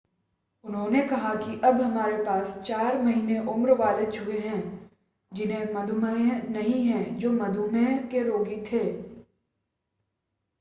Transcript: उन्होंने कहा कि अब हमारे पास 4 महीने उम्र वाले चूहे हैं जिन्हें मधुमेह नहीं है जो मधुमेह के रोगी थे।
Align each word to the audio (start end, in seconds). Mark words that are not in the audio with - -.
उन्होंने 0.63 1.01
कहा 1.07 1.33
कि 1.35 1.59
अब 1.63 1.81
हमारे 1.81 2.15
पास 2.23 2.57
4 2.65 3.01
महीने 3.03 3.39
उम्र 3.47 3.73
वाले 3.75 4.05
चूहे 4.11 4.39
हैं 4.39 4.89
जिन्हें 5.31 5.73
मधुमेह 5.73 6.49
नहीं 6.49 6.83
है 6.85 7.03
जो 7.15 7.31
मधुमेह 7.33 8.01
के 8.11 8.23
रोगी 8.23 8.57
थे। 8.71 8.83